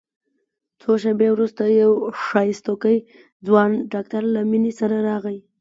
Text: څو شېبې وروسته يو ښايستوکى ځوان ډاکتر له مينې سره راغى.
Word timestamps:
څو 0.81 0.91
شېبې 1.01 1.29
وروسته 1.31 1.63
يو 1.81 1.91
ښايستوکى 2.23 2.95
ځوان 3.45 3.71
ډاکتر 3.93 4.21
له 4.33 4.41
مينې 4.51 4.71
سره 4.79 4.95
راغى. 5.07 5.37